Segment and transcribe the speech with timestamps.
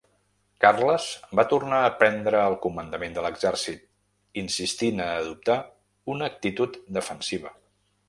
[0.63, 1.03] Carles
[1.39, 3.85] va tornar a prendre el comandament de l'exèrcit,
[4.45, 5.63] insistint a adoptar
[6.17, 7.59] una actitud defensiva.